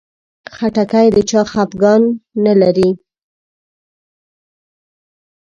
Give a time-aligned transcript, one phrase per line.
[0.55, 2.03] خټکی د چا خفګان
[2.45, 2.89] نه لري.